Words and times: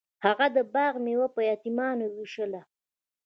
هغه 0.25 0.45
د 0.55 0.57
باغ 0.73 0.93
میوه 1.05 1.27
په 1.35 1.41
یتیمانو 1.51 2.05
ویشله. 2.11 2.61